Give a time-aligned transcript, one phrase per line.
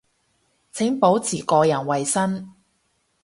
[0.71, 2.55] 請保持個人衛生